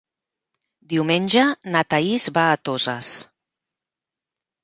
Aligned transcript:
Diumenge 0.93 1.43
na 1.75 1.83
Thaís 1.91 2.25
va 2.37 2.45
a 2.53 2.57
Toses. 2.69 3.11